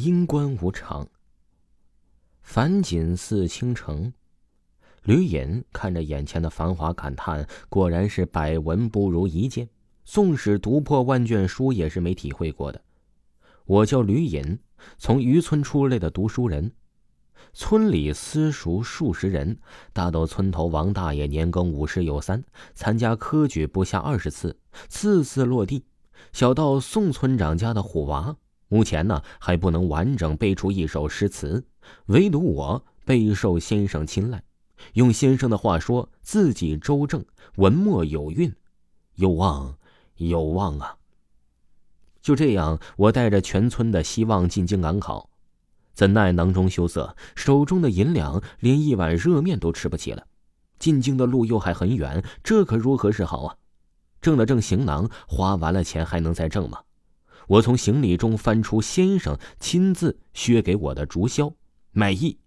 [0.00, 1.08] 阴关无常。
[2.40, 4.12] 繁锦似倾城，
[5.02, 9.68] 吕隐看着眼前的繁华，感叹：果然是百闻不如一见。
[10.04, 12.80] 纵使读破万卷书，也是没体会过的。
[13.66, 14.60] 我叫吕隐，
[14.98, 16.70] 从渔村出来的读书人。
[17.52, 19.58] 村里私塾数十人，
[19.92, 24.56] 大到村头王大爷年羹五十有三，参加科举不下二十次，
[24.88, 25.82] 次次落地；
[26.32, 28.36] 小到宋村长家的虎娃，
[28.68, 31.64] 目前呢还不能完整背出一首诗词，
[32.06, 34.42] 唯独我备受先生青睐。
[34.94, 37.24] 用先生的话说，自己周正，
[37.56, 38.54] 文墨有韵，
[39.16, 39.76] 有望。
[40.20, 40.96] 有望啊！
[42.20, 45.30] 就这样，我带着全村的希望进京赶考，
[45.94, 50.26] 怎奈囊中羞涩，手中的银两连一碗热面都吃不起了。
[50.80, 53.56] 进京的路又还很远，这可如何是好啊？
[54.20, 56.80] 挣了挣行囊，花完了钱还能再挣吗？
[57.48, 61.54] 我从行李中翻出先生亲自削给我的竹箫，
[61.92, 62.38] 满意。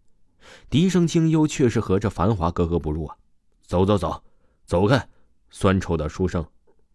[0.69, 3.17] 笛声清幽，却是和这繁华格格不入啊！
[3.61, 4.23] 走走走，
[4.65, 4.87] 走。
[4.87, 5.09] 开！
[5.49, 6.45] 酸臭的书生。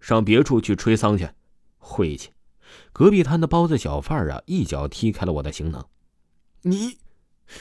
[0.01, 1.29] 上别处去吹丧去，
[1.79, 2.31] 晦气！
[2.93, 5.89] 隔壁摊的包子小贩啊，一脚踢开了我的行囊。
[6.63, 6.99] 你，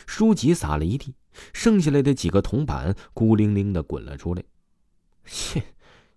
[0.06, 1.16] 书籍撒了一地，
[1.54, 4.44] 剩下来的几个铜板孤零零的滚了出来。
[5.26, 5.64] 切，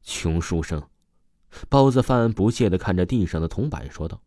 [0.02, 0.82] 穷书生！
[1.68, 4.20] 包子贩不屑的看着地上的铜板，说道：“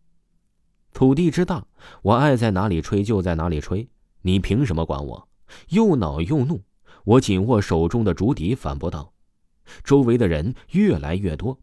[0.93, 1.65] 土地之大，
[2.01, 3.89] 我爱在哪里吹就在哪里吹，
[4.21, 5.27] 你凭什么管我？”
[5.69, 6.63] 又恼又怒，
[7.03, 9.13] 我紧握手中的竹笛，反驳道
[9.83, 11.59] ：“周围的人越来越多。”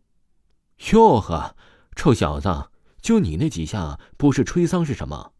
[0.93, 1.57] 哟呵，
[1.97, 2.71] 臭小子，
[3.01, 5.33] 就你那几下，不是吹丧是什么？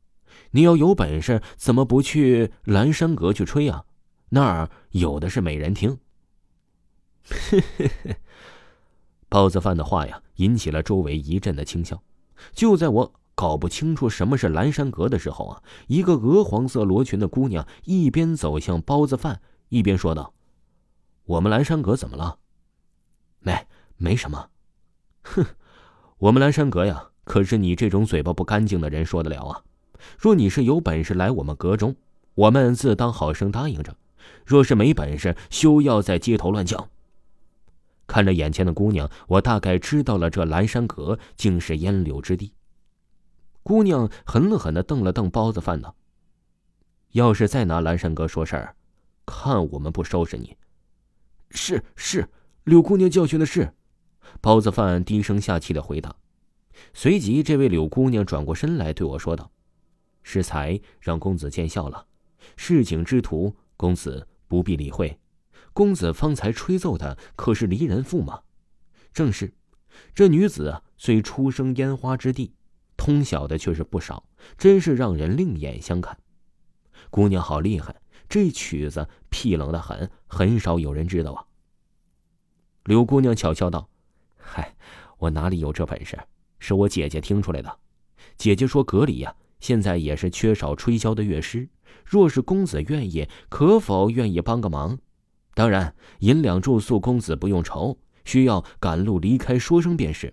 [0.53, 3.85] 你要有本事，怎么不去蓝山阁去吹啊？
[4.31, 5.99] 那儿有的是美人听。
[7.25, 8.17] 嘿嘿嘿，
[9.29, 12.03] 包子饭的话呀，引起了周围一阵的轻笑。
[12.53, 20.33] 就在我搞不清楚什么是蓝山阁的时候啊，一个鹅黄色罗裙的姑娘一边走向包子饭，一边说道
[21.25, 22.39] ：“我们蓝山阁怎么了？
[23.41, 23.67] 没，
[23.97, 24.49] 没什么。”
[25.23, 25.45] 哼，
[26.19, 29.63] 我们蓝山阁呀，可是你这种嘴巴不干净的人说得了啊？
[30.17, 31.95] 若你是有本事来我们阁中，
[32.35, 33.93] 我们自当好生答应着；
[34.47, 36.89] 若是没本事，休要在街头乱叫。
[38.09, 42.53] 看着眼前的姑娘，我大概知道了，这蓝山阁竟是烟柳之地。
[43.63, 45.95] 姑娘狠狠的瞪了瞪包子饭道，
[47.13, 48.75] 要是再拿蓝山阁说事儿，
[49.27, 50.57] 看我们不收拾你！
[51.51, 52.29] 是是，
[52.65, 53.73] 柳姑娘教训的是。
[54.41, 56.15] 包子饭低声下气的回答，
[56.93, 59.51] 随即这位柳姑娘转过身来对我说道
[60.23, 62.07] ：“适才让公子见笑了，
[62.57, 65.19] 市井之徒，公子不必理会。
[65.73, 68.41] 公子方才吹奏的可是离人赋吗？
[69.13, 69.55] 正是。
[70.15, 72.55] 这女子虽出生烟花之地，
[72.97, 74.25] 通晓的却是不少，
[74.57, 76.17] 真是让人另眼相看。
[77.11, 77.95] 姑娘好厉害，
[78.29, 81.45] 这曲子僻冷的很，很少有人知道啊。”
[82.85, 83.89] 柳姑娘巧笑道。
[84.37, 84.77] 嗨，
[85.19, 86.19] 我哪里有这本事？
[86.59, 87.79] 是我姐姐听出来的。
[88.37, 91.69] 姐姐说阁里呀，现在也是缺少吹箫的乐师。
[92.05, 94.99] 若是公子愿意，可否愿意帮个忙？
[95.59, 100.33] 当然，银两住宿公子不用愁，需要赶路离开说声便是。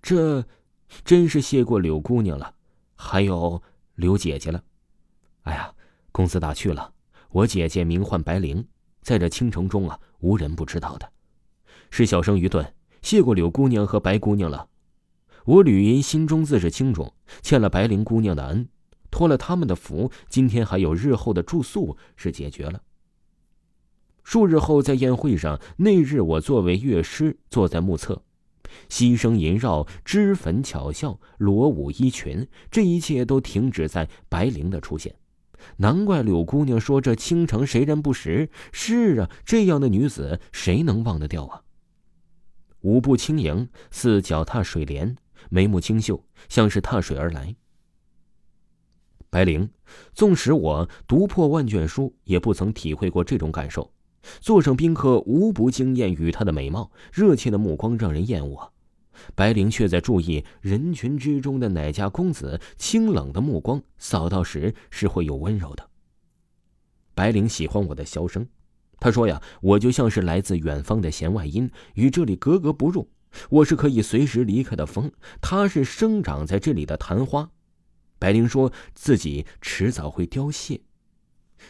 [0.00, 0.42] 这，
[1.04, 2.54] 真是谢过柳姑娘了，
[2.94, 3.62] 还有
[3.96, 4.64] 柳姐姐了。
[5.42, 5.70] 哎呀，
[6.12, 6.94] 公子打趣了。
[7.28, 8.66] 我姐姐名唤白灵，
[9.02, 11.06] 在这青城中啊，无人不知道的。
[11.90, 12.66] 是小生愚钝。
[13.02, 14.66] 谢过柳姑娘和白姑娘了，
[15.44, 17.12] 我吕银心中自是清楚，
[17.42, 18.66] 欠了白灵姑娘的恩，
[19.10, 22.80] 托了他们的福，今天还有日后的住宿是解决了。
[24.26, 28.24] 数日后在宴会上，那日我作为乐师坐在幕侧，
[28.88, 35.14] 溪声萦绕，脂粉巧笑，罗舞衣裙，这一切都停止在白灵的出现。
[35.76, 38.50] 难怪柳姑娘说这倾城谁人不识？
[38.72, 41.62] 是啊，这样的女子谁能忘得掉啊？
[42.80, 45.14] 舞步轻盈，似脚踏水莲；
[45.50, 47.54] 眉目清秀，像是踏水而来。
[49.30, 49.70] 白灵，
[50.14, 53.92] 纵使我读破万卷书，也不曾体会过这种感受。
[54.40, 58.72] 座上宾客无不惊艳于她的美貌，热切的目光让人厌恶。
[59.34, 65.88] 白灵却在注意人群之中的哪家公子，清冷的目光扫到时是会有温柔的。
[67.14, 68.46] 白灵喜欢我的箫声。
[68.98, 73.10] 他说：“呀，我就像是来自远方的弦外音，与这里格格不入。
[73.50, 77.50] 我是可以随时离开的风，他是生长在这里的昙花。”
[78.18, 80.80] 白灵说自己迟早会凋谢，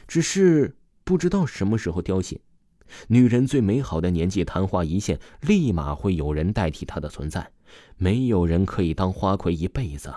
[0.07, 0.77] 只是
[1.07, 2.41] 不知道什么时候凋谢。
[3.07, 7.53] 女人最美好的年纪，昙花一现，立马会有人代替她的存在，
[7.97, 10.13] 没有人可以当花魁一辈子。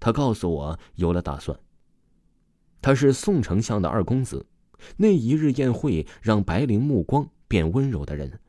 [0.00, 1.56] 他告诉我有了打算。
[2.82, 4.44] 他是宋丞相的二公子，
[4.96, 8.40] 那一日宴会让白灵目光变温柔的人。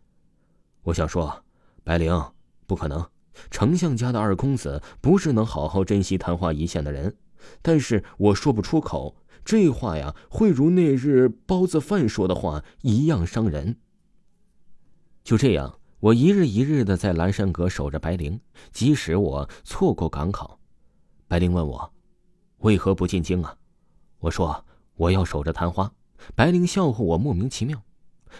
[0.81, 1.43] 我想说，
[1.83, 2.19] 白灵，
[2.65, 3.07] 不可能，
[3.51, 7.15] 丞相家的二公子不是能好好珍惜昙花一现的人。
[7.61, 13.77] 但是我说不出口，这话呀，会如那日包子饭说的话一样伤人。
[15.23, 18.39] 就这样，我一日一日的在蓝山阁守着白灵，
[18.71, 20.59] 即使我错过赶考。
[21.27, 21.93] 白灵问我，
[22.59, 23.55] 为何不进京啊？
[24.19, 24.65] 我说
[24.95, 25.91] 我要守着昙花。
[26.35, 27.81] 白灵笑话我莫名其妙。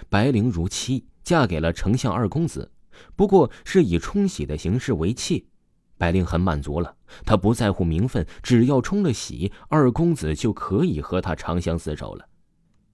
[0.09, 2.71] 白灵如妻，嫁给了丞相二公子，
[3.15, 5.43] 不过是以冲喜的形式为妾。
[5.99, 12.25] 白灵很满足了，她不在乎名分，只要冲了喜，二公子就可以和她长相厮守了。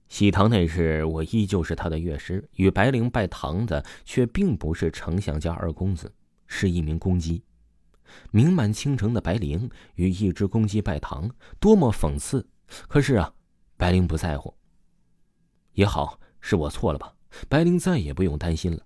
[0.10, 6.12] 喜堂那日，我依旧是他的乐师，与白灵拜堂的却并不是丞相家二公子，
[6.48, 7.44] 是一名公鸡。
[8.31, 11.30] 名满倾城的白灵与一只公鸡拜堂，
[11.60, 12.48] 多么讽刺！
[12.88, 13.34] 可是啊，
[13.78, 14.54] 白灵不在乎。
[15.74, 17.13] 也好，是我错了吧？
[17.50, 18.80] 白灵再也不用担心了。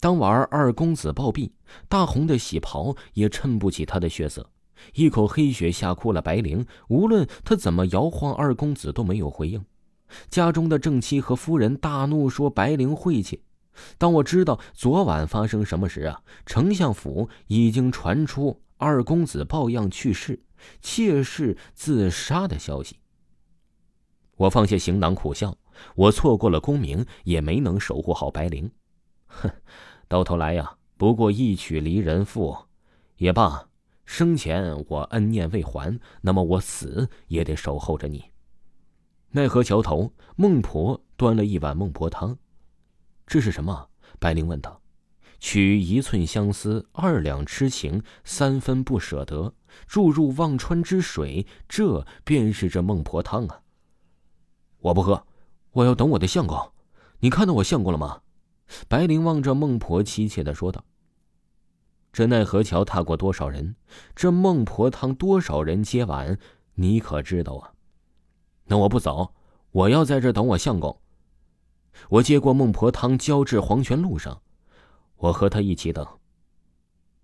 [0.00, 1.50] 当晚，二公子暴毙，
[1.86, 4.50] 大红的喜袍也衬不起他的血色，
[4.94, 6.64] 一口黑血吓哭了白灵。
[6.88, 9.62] 无论他怎么摇晃，二公子都没有回应。
[10.30, 13.44] 家中的正妻和夫人大怒，说白灵晦气。
[13.98, 20.42] 当我知道昨晚发生什么时啊，丞相府已经传出二公子抱恙去世，
[20.80, 22.96] 妾室自杀的消息。
[24.38, 25.54] 我放下行囊，苦笑。
[25.94, 28.70] 我错过了功名，也没能守护好白灵。
[29.26, 29.48] 哼，
[30.10, 32.56] 到头来呀，不过一曲离人赋。
[33.18, 33.68] 也罢，
[34.04, 38.24] 生前我恩念未还，那么我死也得守候着你。
[39.30, 42.36] 奈何桥头，孟婆端了一碗孟婆汤。
[43.24, 43.88] 这是什么？
[44.18, 44.82] 白灵问道。
[45.38, 49.54] 取一寸相思，二两痴情，三分不舍得，
[49.86, 53.60] 注入忘川之水，这便是这孟婆汤啊！
[54.80, 55.24] 我不喝，
[55.70, 56.72] 我要等我的相公。
[57.20, 58.22] 你看到我相公了吗？
[58.88, 60.84] 白灵望着孟婆，凄切的说道
[62.12, 63.76] ：“这奈何桥踏过多少人？
[64.14, 66.38] 这孟婆汤多少人接完？
[66.74, 67.72] 你可知道啊？
[68.66, 69.34] 那我不走，
[69.72, 71.00] 我要在这等我相公。
[72.08, 74.42] 我接过孟婆汤，交至黄泉路上。”
[75.16, 76.06] 我和他一起等。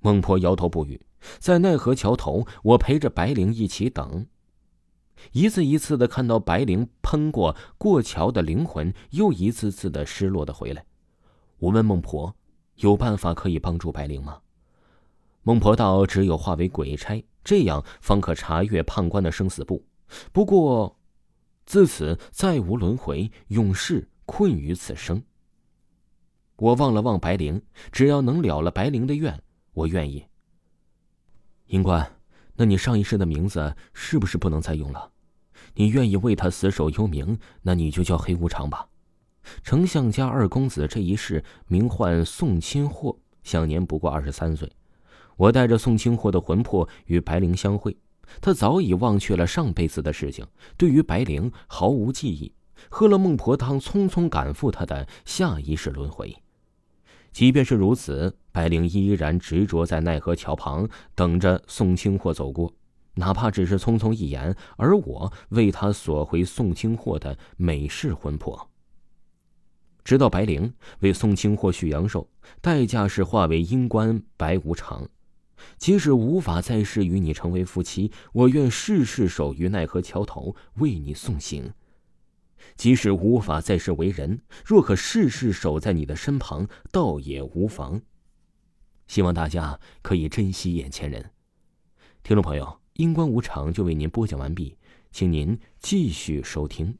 [0.00, 1.00] 孟婆摇头不语，
[1.38, 4.26] 在奈何桥头，我陪着白灵一起等。
[5.32, 10.84] 一次一次的看到白灵喷过过桥的灵魂，又一次次的失落的回来。
[11.58, 12.34] 我问孟婆
[12.76, 14.40] ：“有办法可以帮助白灵吗？”
[15.42, 19.84] 孟婆道：“只有化为鬼差，这样方可查阅判官的生死簿。
[20.32, 20.98] 不过，
[21.64, 25.22] 自此再无轮回，永世困于此生。”
[26.56, 27.60] 我望了望白灵，
[27.92, 29.42] 只要能了了白灵的愿，
[29.72, 30.24] 我愿意。
[31.66, 32.18] 银官，
[32.54, 35.12] 那你上一世的名字是不是不能再用了？
[35.74, 38.88] 你愿意为他死守幽冥，那你就叫黑无常吧。
[39.62, 44.70] 丞相家二公子这一世名唤宋清货，享年不过二十三岁。
[45.36, 47.96] 我带着宋清货的魂魄与白灵相会，
[48.40, 50.46] 他早已忘却了上辈子的事情，
[50.76, 52.52] 对于白灵毫无记忆，
[52.88, 56.34] 喝了孟婆汤，匆匆赶赴他的下一世轮回。
[57.32, 62.72] 即便是如此，白灵依然执着在奈何桥旁，等着宋清货走过，
[63.16, 64.56] 哪怕只是匆匆一眼。
[64.78, 68.70] 而我为他索回宋清货的美式魂魄，
[70.06, 75.08] 直到白灵为宋清或续阳寿，代价是化为阴官白无常。
[75.78, 81.72] 即使无法再世与你成为夫妻，我愿世世守于奈何桥头，为你送行。
[82.76, 88.00] 即使无法再世为人，若可世世守在你的身旁，倒也无妨。
[89.08, 91.32] 希望大家可以珍惜眼前人。
[92.22, 94.78] 听众朋友，阴关无常就为您播讲完毕，
[95.10, 96.96] 请您继续收听。